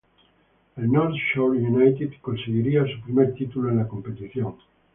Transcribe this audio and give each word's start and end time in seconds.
El 0.77 0.91
North 0.91 1.13
Shore 1.15 1.59
United 1.59 2.13
conseguiría 2.21 2.83
su 2.87 2.99
primer 3.03 3.35
título 3.35 3.69
en 3.69 3.77
la 3.77 3.87
competición. 3.87 4.55